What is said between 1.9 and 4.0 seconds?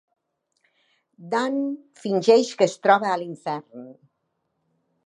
fingeix que es troba a l'infern.